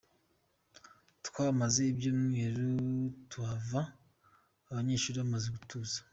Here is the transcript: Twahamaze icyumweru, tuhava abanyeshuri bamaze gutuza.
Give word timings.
Twahamaze 1.25 1.79
icyumweru, 1.93 2.67
tuhava 3.29 3.81
abanyeshuri 4.69 5.17
bamaze 5.21 5.47
gutuza. 5.57 5.97